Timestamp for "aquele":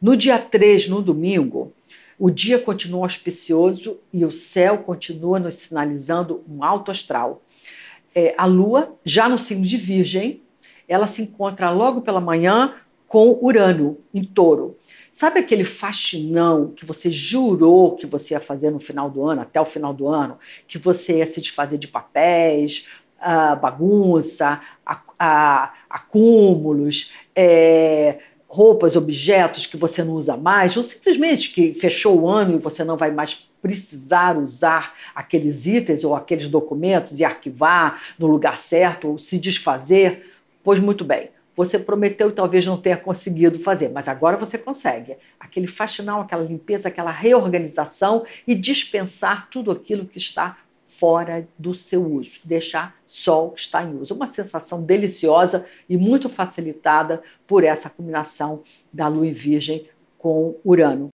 15.40-15.64, 45.40-45.66